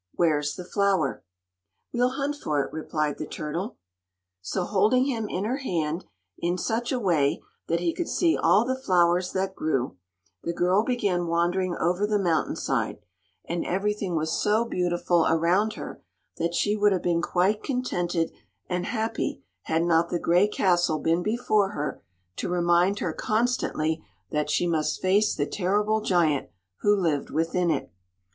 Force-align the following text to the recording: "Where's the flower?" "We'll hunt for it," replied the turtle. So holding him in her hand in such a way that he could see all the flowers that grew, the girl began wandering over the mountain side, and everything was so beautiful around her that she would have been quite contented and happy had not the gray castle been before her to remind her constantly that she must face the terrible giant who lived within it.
"Where's 0.15 0.55
the 0.55 0.65
flower?" 0.65 1.23
"We'll 1.93 2.09
hunt 2.17 2.35
for 2.35 2.63
it," 2.65 2.73
replied 2.73 3.19
the 3.19 3.27
turtle. 3.27 3.77
So 4.41 4.63
holding 4.63 5.05
him 5.05 5.29
in 5.29 5.43
her 5.43 5.57
hand 5.57 6.05
in 6.39 6.57
such 6.57 6.91
a 6.91 6.99
way 6.99 7.39
that 7.67 7.81
he 7.81 7.93
could 7.93 8.09
see 8.09 8.35
all 8.35 8.65
the 8.65 8.75
flowers 8.81 9.31
that 9.33 9.53
grew, 9.55 9.97
the 10.41 10.53
girl 10.55 10.81
began 10.83 11.27
wandering 11.27 11.75
over 11.79 12.07
the 12.07 12.17
mountain 12.17 12.55
side, 12.55 12.97
and 13.47 13.63
everything 13.63 14.15
was 14.15 14.31
so 14.31 14.65
beautiful 14.65 15.27
around 15.29 15.73
her 15.73 16.01
that 16.37 16.55
she 16.55 16.75
would 16.75 16.93
have 16.93 17.03
been 17.03 17.21
quite 17.21 17.61
contented 17.61 18.31
and 18.67 18.87
happy 18.87 19.43
had 19.65 19.83
not 19.83 20.09
the 20.09 20.17
gray 20.17 20.47
castle 20.47 20.97
been 20.97 21.21
before 21.21 21.73
her 21.73 22.01
to 22.37 22.49
remind 22.49 22.97
her 22.97 23.13
constantly 23.13 24.03
that 24.31 24.49
she 24.49 24.65
must 24.65 24.99
face 24.99 25.35
the 25.35 25.45
terrible 25.45 26.01
giant 26.01 26.49
who 26.79 26.95
lived 26.95 27.29
within 27.29 27.69
it. 27.69 27.91